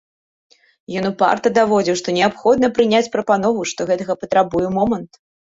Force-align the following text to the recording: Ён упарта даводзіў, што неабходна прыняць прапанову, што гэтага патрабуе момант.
Ён 1.01 1.09
упарта 1.09 1.51
даводзіў, 1.57 1.97
што 1.99 2.15
неабходна 2.17 2.71
прыняць 2.79 3.03
прапанову, 3.17 3.61
што 3.75 3.89
гэтага 3.93 4.19
патрабуе 4.25 4.67
момант. 4.81 5.23